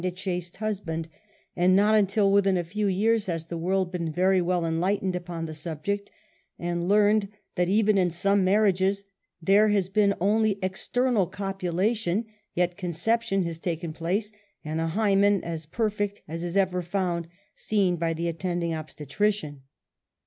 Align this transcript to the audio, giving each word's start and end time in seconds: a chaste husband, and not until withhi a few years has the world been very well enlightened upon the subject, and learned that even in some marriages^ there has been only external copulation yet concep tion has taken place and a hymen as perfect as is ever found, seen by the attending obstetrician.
a 0.03 0.09
chaste 0.09 0.57
husband, 0.57 1.07
and 1.55 1.75
not 1.75 1.93
until 1.93 2.31
withhi 2.31 2.57
a 2.57 2.63
few 2.63 2.87
years 2.87 3.27
has 3.27 3.45
the 3.45 3.57
world 3.59 3.91
been 3.91 4.11
very 4.11 4.41
well 4.41 4.65
enlightened 4.65 5.15
upon 5.15 5.45
the 5.45 5.53
subject, 5.53 6.09
and 6.57 6.89
learned 6.89 7.27
that 7.53 7.69
even 7.69 7.99
in 7.99 8.09
some 8.09 8.43
marriages^ 8.43 9.03
there 9.43 9.69
has 9.69 9.89
been 9.89 10.15
only 10.19 10.57
external 10.63 11.27
copulation 11.27 12.25
yet 12.55 12.79
concep 12.79 13.21
tion 13.21 13.43
has 13.43 13.59
taken 13.59 13.93
place 13.93 14.31
and 14.65 14.81
a 14.81 14.87
hymen 14.87 15.43
as 15.43 15.67
perfect 15.67 16.23
as 16.27 16.41
is 16.41 16.57
ever 16.57 16.81
found, 16.81 17.27
seen 17.53 17.95
by 17.95 18.11
the 18.11 18.27
attending 18.27 18.73
obstetrician. 18.73 19.61